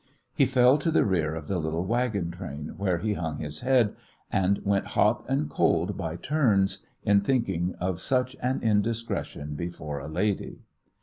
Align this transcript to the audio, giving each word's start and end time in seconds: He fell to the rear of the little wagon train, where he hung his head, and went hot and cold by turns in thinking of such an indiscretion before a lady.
He 0.33 0.47
fell 0.47 0.79
to 0.79 0.89
the 0.89 1.05
rear 1.05 1.35
of 1.35 1.47
the 1.47 1.59
little 1.59 1.85
wagon 1.85 2.31
train, 2.31 2.73
where 2.75 2.97
he 2.97 3.13
hung 3.13 3.37
his 3.37 3.59
head, 3.59 3.95
and 4.31 4.57
went 4.65 4.87
hot 4.97 5.23
and 5.29 5.47
cold 5.47 5.95
by 5.95 6.15
turns 6.15 6.79
in 7.03 7.21
thinking 7.21 7.75
of 7.79 8.01
such 8.01 8.35
an 8.41 8.63
indiscretion 8.63 9.53
before 9.53 9.99
a 9.99 10.07
lady. 10.07 10.61